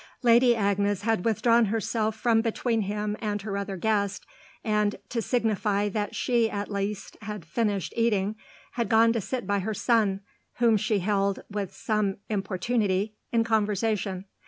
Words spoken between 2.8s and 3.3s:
him